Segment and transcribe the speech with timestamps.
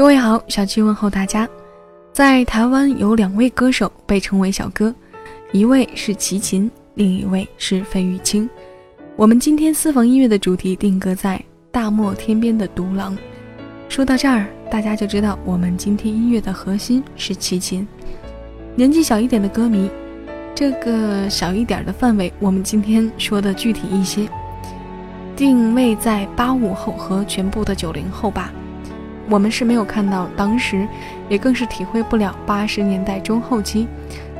[0.00, 1.46] 各位好，小七问候大家。
[2.10, 4.94] 在台湾有两位歌手被称为小哥，
[5.52, 8.48] 一位是齐秦，另一位是费玉清。
[9.14, 11.38] 我们今天私房音乐的主题定格在
[11.70, 13.14] 大漠天边的独狼。
[13.90, 17.86] 说到这儿，大家就知道我们今天音乐的核心是齐秦。
[18.74, 19.90] 年纪小一点的歌迷，
[20.54, 24.26] 这个小一点的范围，我们今天说的具体一些，
[25.36, 28.50] 定位在八五后和全部的九零后吧。
[29.30, 30.86] 我们是没有看到当时，
[31.28, 33.86] 也更是体会不了八十年代中后期，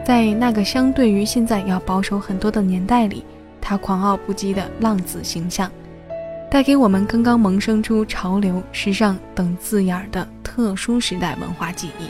[0.04, 3.24] 在那个相对于现在要保守很多的年代里，
[3.60, 5.70] 他狂傲不羁的浪子形象，
[6.50, 12.06] 带给我们刚刚萌生出潮流、时尚等字眼的特殊时代文化记忆。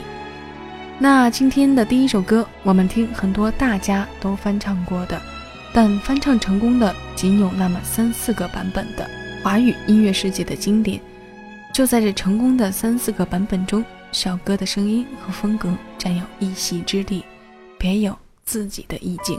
[0.98, 5.20] 那今天的第一首歌，我们听很多大家都翻唱过的，
[5.74, 9.06] 但翻唱成功的仅有那么三四个版本的
[9.42, 10.98] 华语音乐世界的经典。
[11.72, 17.24] 就在这成功的三四个版本中，小哥的声音和风格占有一席之地，
[17.78, 19.38] 别有自己的意境。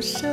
[0.00, 0.29] so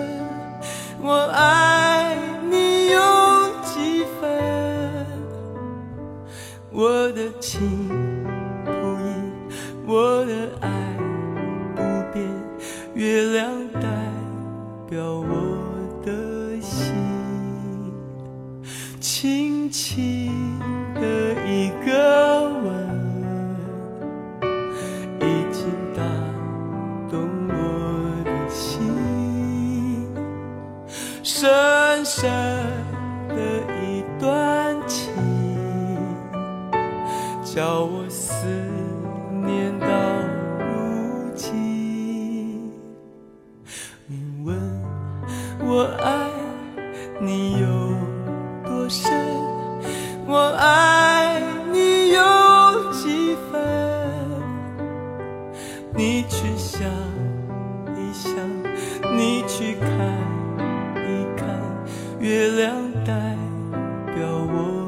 [64.48, 64.87] 我。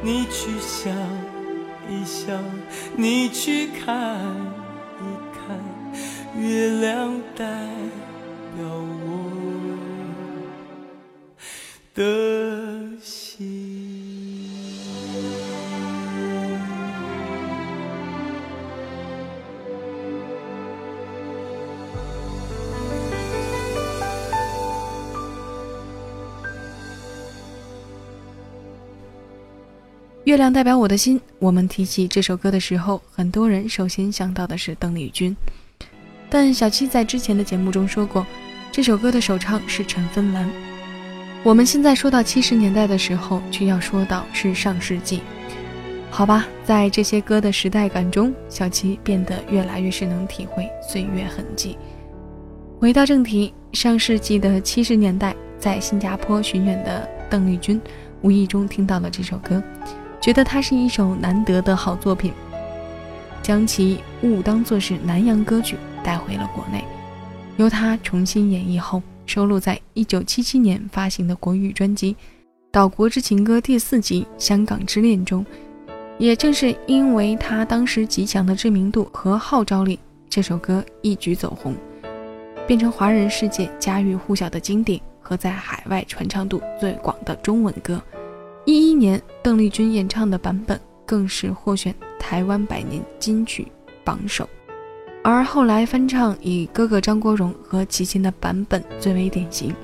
[0.00, 0.92] 你去想
[1.90, 2.42] 一想
[2.96, 4.22] 你去看
[5.00, 5.04] 一
[5.34, 7.44] 看月亮代
[8.56, 9.28] 表我。
[11.98, 12.27] 的
[30.28, 31.18] 月亮代表我的心。
[31.38, 35.34] 我们提起这首歌的时候，很多人首先想到的是邓丽君。
[36.28, 38.26] 但小七在之前的节目中说过，
[38.70, 40.46] 这首歌的首唱是陈芬兰。
[41.42, 45.22] 我们现在说到七十年代的时候，却要说到是上世纪。
[46.10, 51.78] 好吧，在这些歌的时代感中，小七变得越来越是能体会岁月痕迹。
[52.78, 57.80] 回到正题，上世纪的七十年代，在新加坡巡演的邓丽君，
[58.20, 59.62] 无意中听到了这首歌，
[60.20, 62.32] 觉得它是一首难得的好作品，
[63.42, 66.84] 将其误当作是南洋歌曲带回了国内，
[67.56, 72.14] 由他重新演绎后，收录在一九七七年发行的国语专辑
[72.70, 75.44] 《岛国之情歌》第四集《香港之恋》中。
[76.18, 81.76] 也正是因为他当时极强的知名度和号召力，这首歌一举走红，
[82.66, 88.02] 变成华人世界家喻户晓的经典和在海外传唱度最广的中文歌。
[88.68, 93.66] 一一年，邓丽君演唱的版本更是获选台湾百年金曲
[94.04, 94.46] 榜首，
[95.24, 99.74] 而后来翻唱以哥哥张国荣和齐秦的版本最为典型。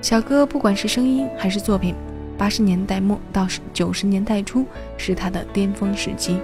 [0.00, 1.94] 小哥不管是声音还是作品。
[2.38, 4.64] 八十年代末到九十年代初
[4.96, 6.40] 是他的巅峰时期。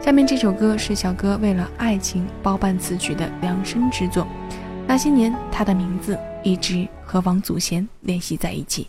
[0.00, 4.26] 下面这首歌是小哥为了爱情包办词曲的量身之作。
[4.84, 8.88] 那些年，他的名字一直和王祖贤联系在一起。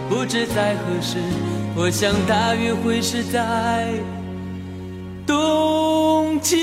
[0.11, 1.19] 不知在何时，
[1.73, 3.93] 我想大约会是在
[5.25, 6.57] 冬季。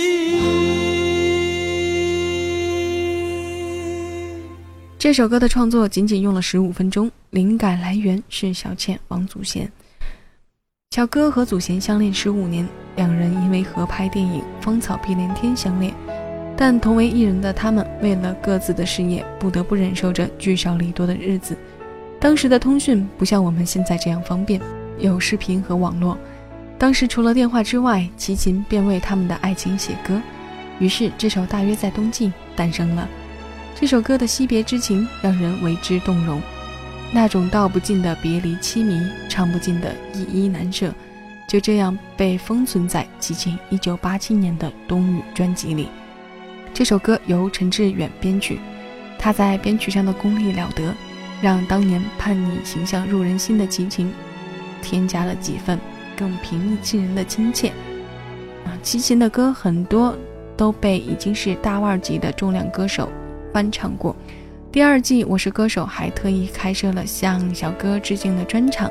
[4.98, 9.72] 这首歌的创作仅仅用了十五分钟，灵感来源是小倩、王祖贤。
[10.90, 15.94] 小哥和祖贤相恋十五年，两人因为合拍电影《芳草碧连天》相恋，
[16.54, 21.56] 但同为艺人的他们，为了各自的事业，不得不忍受着聚少离多的日子。
[22.20, 24.60] 当时的通讯不像我们现在这样方便，
[24.98, 26.18] 有视频和网络。
[26.76, 30.20] 当时除了电话之外，齐秦便为他们的爱情写歌，
[30.78, 33.08] 于是这首《大约在冬季》诞生了。
[33.80, 36.42] 这首歌的惜别之情让人为之动容，
[37.12, 40.92] 那种道不尽的别离凄迷，唱不尽的依依难舍，
[41.48, 45.88] 就这样被封存在齐秦1987年的《冬雨》专辑里。
[46.74, 48.58] 这首歌由陈志远编曲，
[49.18, 50.92] 他在编曲上的功力了得，
[51.40, 54.12] 让当年叛逆形象入人心的齐秦
[54.82, 55.78] 添加了几分
[56.16, 57.68] 更平易近人的亲切。
[58.64, 60.16] 啊，齐秦的歌很多
[60.56, 63.08] 都被已经是大腕级的重量歌手。
[63.52, 64.14] 翻唱过，
[64.70, 68.90] 第二季《我是歌手》还特意开设了向小哥致敬的专场。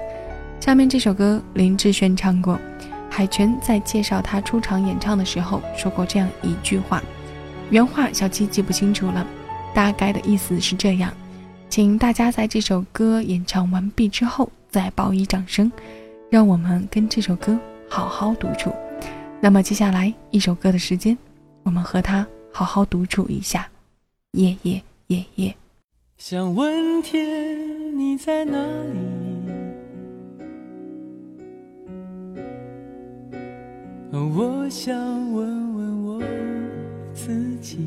[0.59, 2.59] 下面这首歌林志炫唱过，
[3.09, 7.03] 海泉在介绍他出场演唱的时候说过这样一句话，
[7.69, 9.25] 原话小七记不清楚了，
[9.73, 11.13] 大概的意思是这样，
[11.77, 15.72] 请大家在这首歌演唱完毕之后再报以掌声，
[16.27, 17.55] 让我们跟这首歌
[17.88, 18.74] 好好独处。
[19.39, 21.15] 那么接下来一首歌的时间，
[21.62, 23.69] 我们和他好好独处一下。
[24.31, 25.55] 夜夜夜夜，
[26.17, 28.98] 想问天你在哪里？
[34.12, 34.98] 我想
[35.31, 36.24] 问问我
[37.13, 37.77] 自己。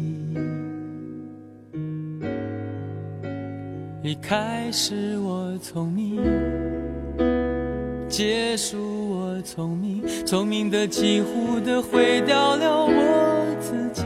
[4.02, 6.16] 一开始我聪明，
[8.08, 8.78] 结束
[9.10, 14.02] 我聪明，聪明的几乎的毁掉了我自己。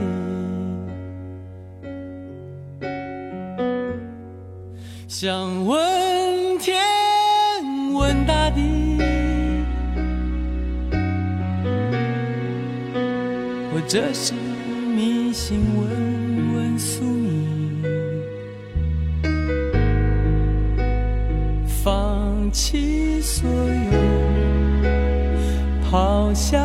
[5.07, 6.77] 想问天，
[7.95, 8.99] 问大地，
[13.73, 17.05] 我这是迷信，问问宿
[22.55, 23.99] 弃所有，
[25.83, 26.65] 抛下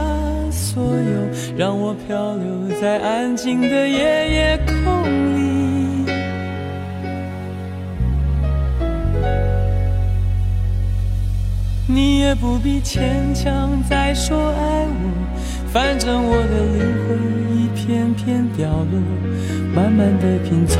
[0.52, 3.98] 所有，让我漂流在安静的夜
[4.30, 5.04] 夜空
[5.36, 6.06] 里。
[11.88, 14.94] 你也不必牵强再说爱我，
[15.74, 17.18] 反正我的灵魂
[17.58, 19.02] 一片片掉落，
[19.74, 20.80] 慢慢的拼凑，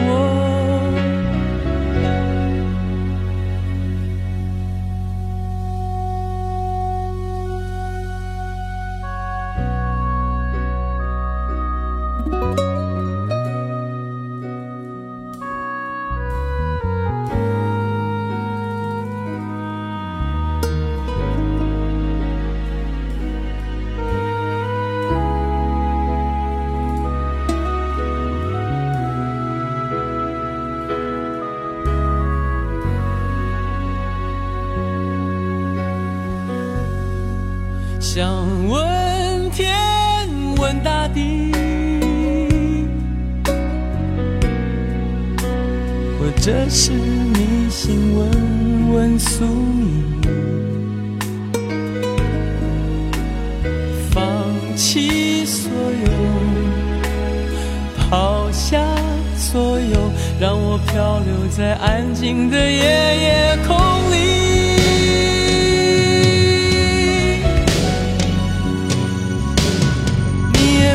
[38.13, 39.73] 想问天，
[40.57, 41.49] 问大地，
[46.19, 50.03] 或者是迷信，问问宿命。
[54.11, 54.21] 放
[54.75, 56.11] 弃所有，
[58.09, 58.83] 抛下
[59.37, 63.80] 所有，让我漂流在安静的夜夜空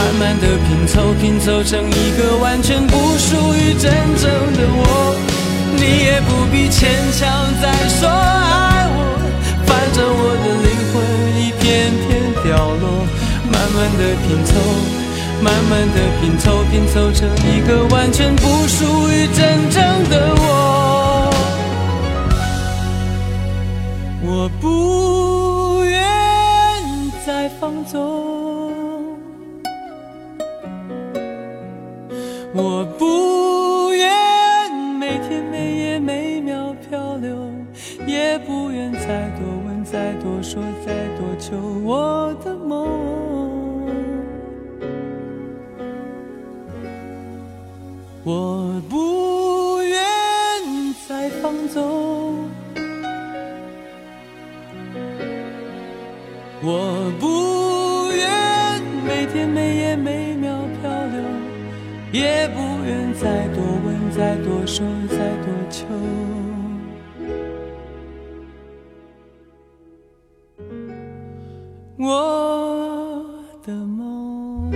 [0.00, 4.24] 慢慢的拼凑，拼凑成一个完全不属于真正
[4.56, 5.14] 的我。
[5.76, 7.20] 你也不必牵强
[7.60, 8.96] 再说爱我，
[9.66, 10.96] 反正我的灵魂
[11.36, 12.08] 一片片
[12.42, 12.48] 掉
[12.80, 12.84] 落，
[13.52, 14.50] 慢慢的拼凑，
[15.42, 19.78] 慢慢的拼凑，拼凑成一个完全不属于真正
[20.08, 20.48] 的我。
[24.22, 25.92] 我不愿
[27.26, 28.39] 再放纵，
[32.52, 37.48] 我不愿每天每夜每秒漂流，
[38.06, 42.88] 也不愿再多问、再多说、再多求我的梦。
[48.24, 49.96] 我不愿
[51.08, 52.50] 再放纵，
[56.62, 56.99] 我
[62.12, 65.86] 也不愿再多问、再多说、再多求。
[71.96, 73.24] 我
[73.64, 74.72] 的梦。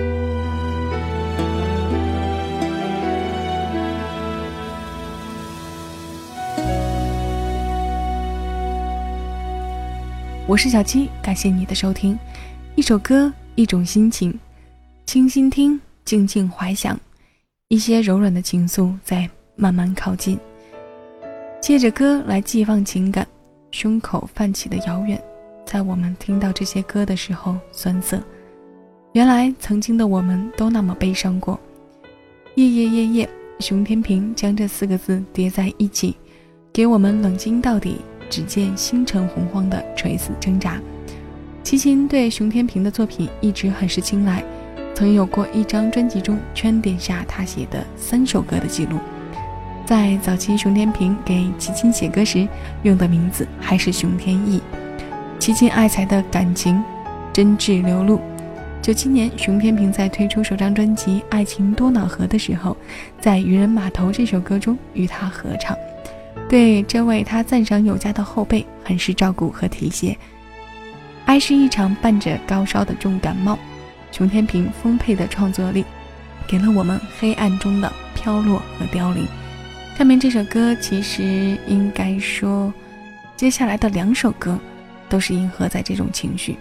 [10.46, 12.16] 我是小七，感谢你的收听。
[12.76, 14.38] 一首歌，一种心情，
[15.04, 16.96] 轻心听，静静怀想，
[17.68, 20.38] 一些柔软的情愫在慢慢靠近。
[21.60, 23.26] 借着歌来寄放情感，
[23.70, 25.20] 胸口泛起的遥远，
[25.64, 28.22] 在我们听到这些歌的时候酸涩。
[29.12, 31.58] 原来曾经的我们都那么悲伤过。
[32.56, 33.30] 夜夜夜夜，
[33.60, 36.16] 熊天平将这四个字叠在一起，
[36.72, 37.96] 给我们冷静到底。
[38.30, 40.80] 只见星辰洪荒的垂死挣扎。
[41.62, 44.42] 齐秦对熊天平的作品一直很是青睐，
[44.94, 48.98] 曾有过一张专辑中圈点下他写的三首歌的记录。
[49.84, 52.48] 在早期熊天平给齐秦写歌时，
[52.84, 54.62] 用的名字还是熊天意。
[55.38, 56.82] 齐秦爱才的感情
[57.32, 58.20] 真挚流露。
[58.80, 62.76] 九七年，熊天平在推出首张专辑《爱情多瑙河》的时候，
[63.20, 65.76] 在《渔人码头》这首歌中与他合唱。
[66.48, 70.16] 对这位他赞赏有加的后辈很是照顾和提携。
[71.24, 73.58] 爱是一场伴着高烧的重感冒。
[74.14, 75.84] 熊天平丰沛的创作力，
[76.46, 79.26] 给了我们黑暗中的飘落和凋零。
[79.98, 82.72] 下面这首歌其实应该说，
[83.34, 84.56] 接下来的两首歌
[85.08, 86.56] 都是应和在这种情绪。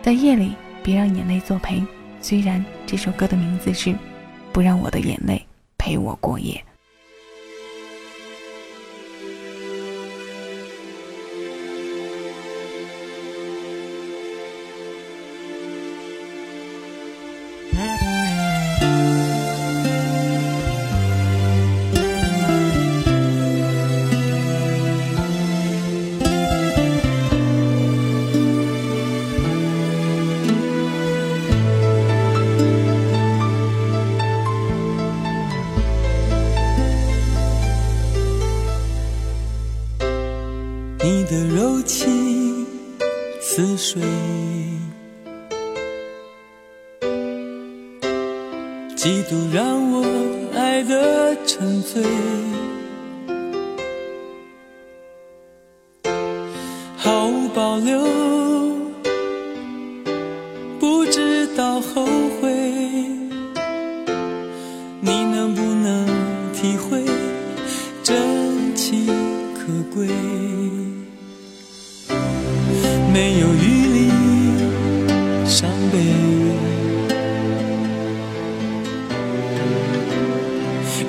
[0.00, 1.84] 在夜里，别让眼泪作陪。
[2.22, 3.90] 虽然这首歌的名字是
[4.50, 6.54] 《不让我的眼泪陪我过夜》。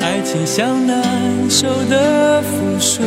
[0.04, 1.02] 爱情像难
[1.50, 3.06] 收的覆水，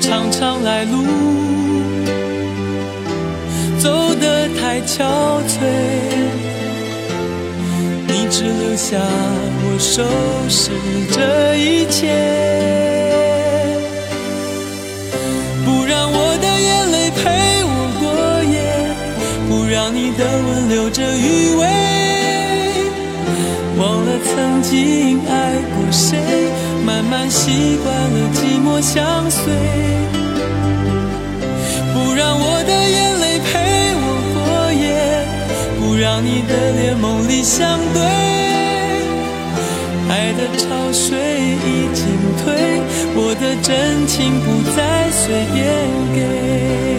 [0.00, 1.04] 长长来路
[3.78, 5.02] 走得太憔
[5.48, 5.58] 悴，
[8.06, 10.04] 你只留下我收
[10.48, 10.70] 拾
[11.10, 12.14] 这一切。
[15.64, 17.55] 不让我的眼泪陪，
[20.16, 21.66] 的吻留着余味，
[23.78, 26.18] 忘了曾经爱过谁，
[26.84, 29.52] 慢慢习惯了寂寞相随。
[31.92, 33.44] 不让我的眼泪陪
[34.00, 34.84] 我过夜，
[35.78, 38.02] 不让你的脸梦里相对，
[40.08, 41.18] 爱的潮水
[41.62, 42.04] 已经
[42.42, 42.80] 退，
[43.14, 45.60] 我的真情不再随便
[46.14, 46.95] 给。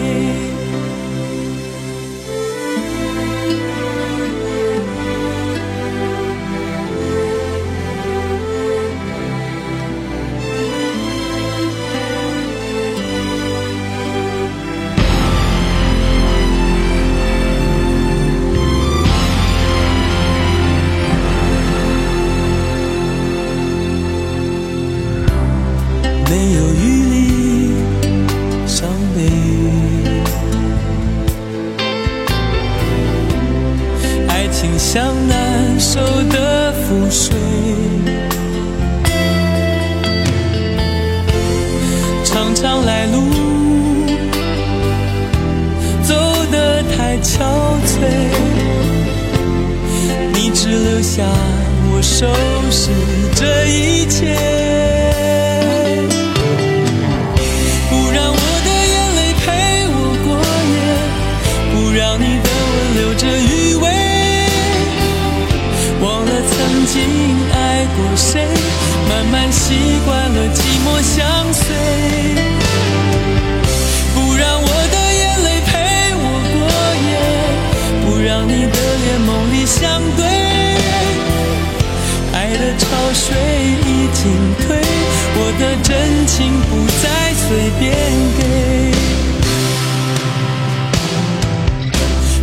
[86.38, 87.90] 心不再随便
[88.38, 88.40] 给，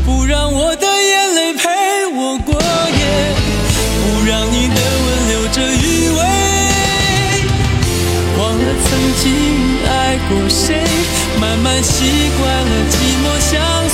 [0.05, 1.63] 不让我的眼泪陪
[2.13, 2.61] 我过夜，
[4.03, 6.19] 不让你的吻留着余味。
[8.37, 8.91] 忘了曾
[9.23, 9.23] 经
[9.87, 9.89] 爱
[10.27, 10.83] 过谁，
[11.39, 13.84] 慢慢习惯了寂寞相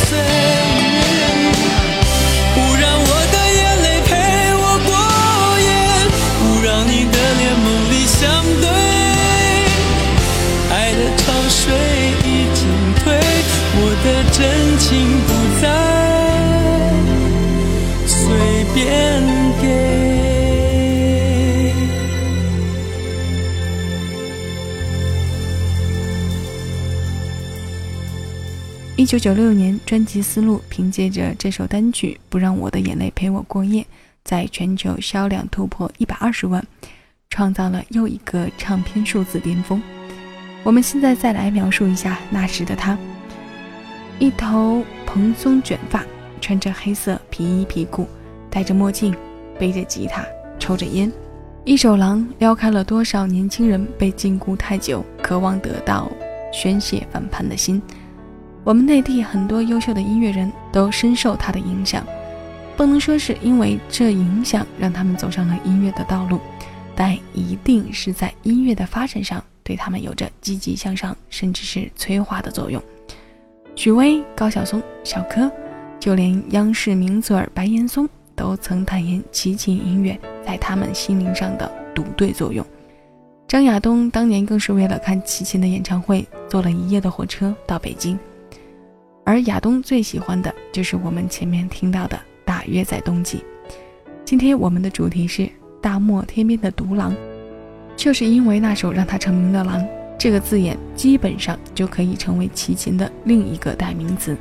[29.12, 33.82] 九九六年，专辑《思路》凭借着这首单曲《不让我的眼泪陪我过夜》，
[34.24, 36.66] 在全球销量突破一百二十万，
[37.30, 39.84] 创造了又一个唱片数字巅峰。
[40.64, 42.98] 我们现在再来描述一下那时的他：
[44.18, 46.06] 一头蓬松卷发，
[46.40, 48.08] 穿着黑色皮衣皮裤，
[48.50, 49.14] 戴着墨镜，
[49.60, 50.26] 背着吉他，
[50.58, 51.12] 抽着烟，
[51.66, 56.10] 一首狼撩开了多少年轻人被禁锢太久、渴望得到
[56.54, 57.82] 宣泄反叛的心。
[58.64, 62.06] 我们内地很多优秀的音乐人都深受他的影响，
[62.78, 66.40] 不能说是因为这影响让他们走上了音乐的道路，
[66.96, 72.82] 但一定是在音乐的发展上对他们有着积极向上，甚至是催化的作用。
[73.76, 75.52] 许巍、高晓松、小柯，
[76.00, 82.64] 就连央视名嘴儿白岩松都曾坦言齐秦音乐在他们心灵上的独对作用。
[83.48, 88.20] 张亚东当年更是为了看齐秦的演唱会，坐了一夜的火车到北京。
[89.24, 93.38] 而亚东最喜欢的就是我们前面听到的《大约在冬季》。
[94.26, 95.48] 今天我们的主题是
[95.82, 97.16] 大漠天边的独狼，
[97.96, 99.86] 就是因为那首让他成名的“狼”
[100.18, 104.36] 这个字眼，基本上就可以成为齐秦的另一个代名词。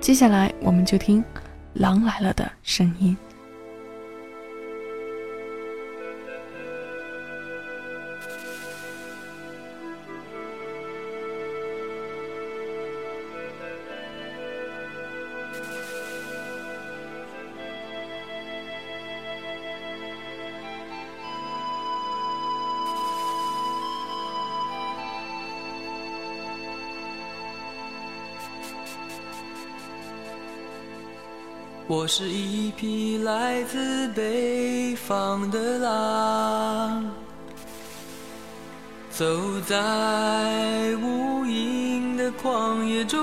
[0.00, 1.22] 接下来我们就听
[1.74, 3.16] 《狼来了》的声音。
[32.06, 37.04] 我是一匹来自北方的狼，
[39.10, 39.26] 走
[39.62, 39.74] 在
[41.02, 43.18] 无垠的旷野中，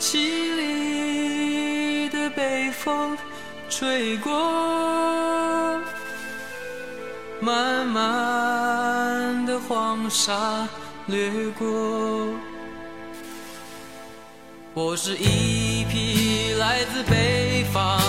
[0.00, 0.16] 凄
[0.56, 3.16] 厉的北风
[3.70, 5.80] 吹过，
[7.38, 10.66] 漫漫的黄沙
[11.06, 11.66] 掠过。
[14.74, 18.00] 我是一匹来自北方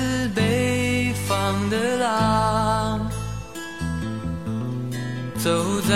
[0.00, 3.06] 自北方的狼，
[5.36, 5.94] 走在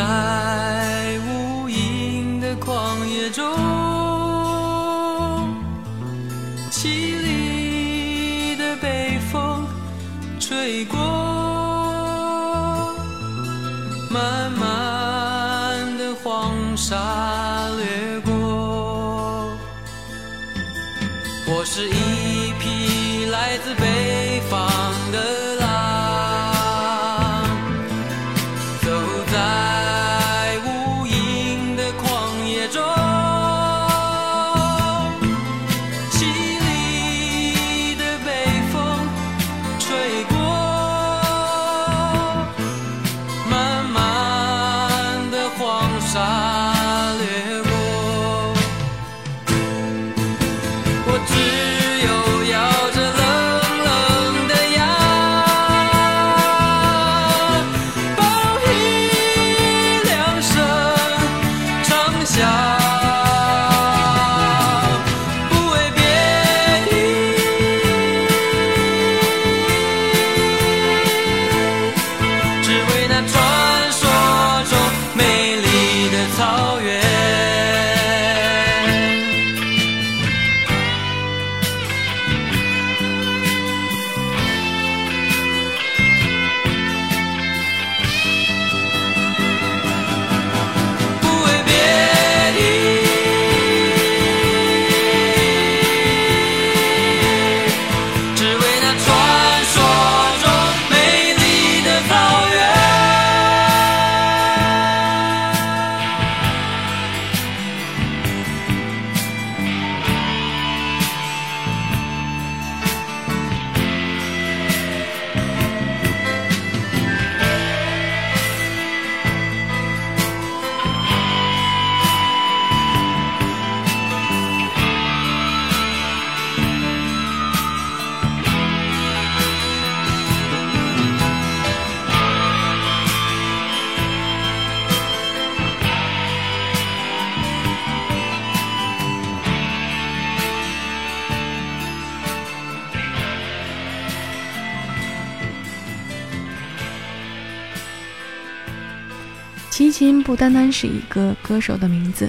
[150.35, 152.29] 不单单是一个歌手的名字，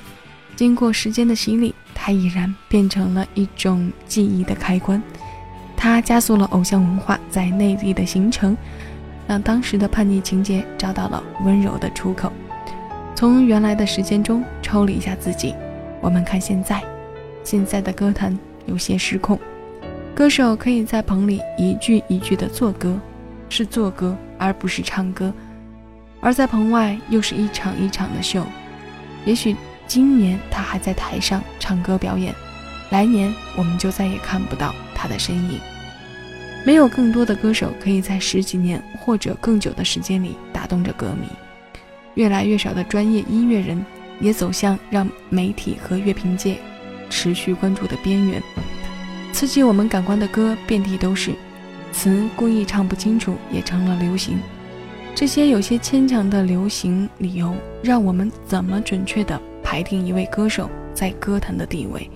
[0.55, 5.01] 经过时间的洗礼，它已然变成了一种记忆的开关。
[5.75, 8.55] 它加速了偶像文化在内地的形成，
[9.27, 12.31] 让当时的叛逆情节找到了温柔的出口。
[13.15, 15.55] 从原来的时间中抽离一下自己，
[15.99, 16.83] 我们看现在，
[17.43, 18.37] 现在的歌坛
[18.67, 19.39] 有些失控。
[20.13, 22.99] 歌手可以在棚里一句一句的做歌，
[23.49, 25.33] 是做歌而不是唱歌。
[26.25, 28.43] 而在棚外又是一场一场的秀。
[29.25, 32.33] 也许今年他还在台上唱歌表演，
[32.89, 35.59] 来年我们就再也看不到他的身影。
[36.65, 41.27] 没有更多的歌手可以在十几年或者更久的时间里打动着歌迷，
[42.15, 43.85] 越来越少的专业音乐人
[44.19, 46.57] 也走向让媒体和乐评界
[47.07, 48.41] 持续关注的边缘。
[49.31, 51.35] 刺激我们感官的歌遍地都是，
[51.91, 54.39] 词故意唱不清楚也成了流行。
[55.15, 62.11] 这些有些牵强的流行理由，让我们怎么准确地排定一位歌手在歌坛的地位？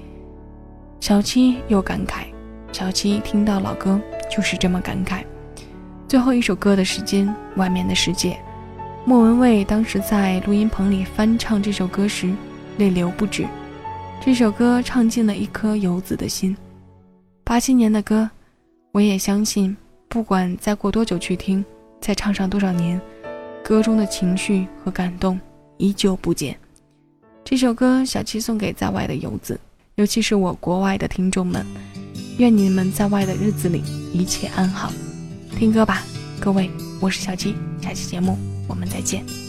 [1.00, 2.26] 小七又感慨，
[2.74, 3.98] 小七听到老歌
[4.30, 5.24] 就是这么感慨。
[6.10, 8.38] 最后一首歌的时间，外面的世界。
[9.06, 12.30] 莫文蔚当时在录音棚里翻唱这首歌时，
[12.80, 13.48] 泪流不止。
[14.20, 16.54] 这首歌唱进了一颗游子的心。
[17.46, 18.30] 八七年的歌，
[18.92, 19.76] 我也相信，
[20.10, 21.64] 不管再过多久去听。
[22.02, 23.00] 再唱上多少年，
[23.64, 25.40] 歌中的情绪和感动
[25.78, 26.58] 依旧不减。
[27.44, 29.60] 这首歌，小七送给在外的游子，
[29.96, 31.66] 尤其是我国外的听众们，
[32.38, 33.84] 愿你们在外的日子里
[34.14, 34.92] 一切安好。
[35.58, 36.04] 听歌吧，
[36.40, 36.70] 各位，
[37.02, 39.49] 我是小七，下期节目我们再见。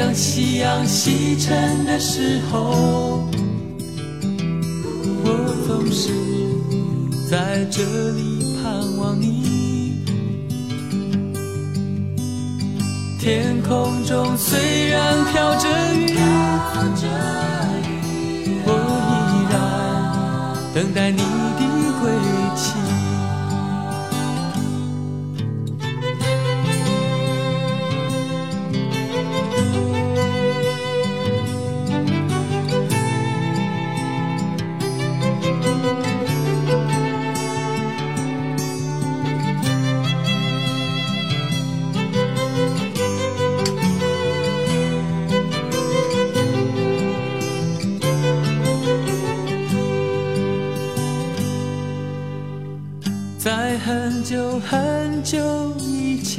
[0.00, 3.28] 当夕阳西沉的时候，
[5.22, 6.08] 我总是
[7.30, 7.82] 在这
[8.12, 10.02] 里盼望你。
[13.20, 16.16] 天空中虽然飘着雨，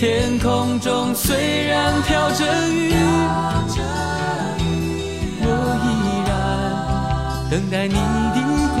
[0.00, 2.94] 天空中虽然飘着雨，
[5.42, 5.46] 我
[5.84, 5.86] 依
[6.26, 6.32] 然
[7.50, 8.40] 等待你的
[8.78, 8.80] 归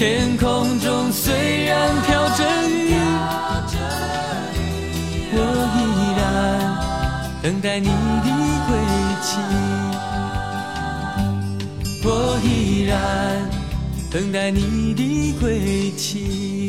[0.00, 2.94] 天空中虽然飘着雨，
[5.34, 5.38] 我
[5.76, 5.78] 依
[6.16, 6.24] 然
[7.42, 8.28] 等待你的
[8.66, 8.72] 归
[9.20, 9.28] 期。
[12.02, 12.08] 我
[12.42, 12.48] 依
[12.86, 12.96] 然。
[14.10, 16.59] 等待你的归期。